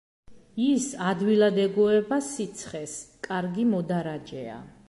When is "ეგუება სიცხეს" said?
1.65-2.99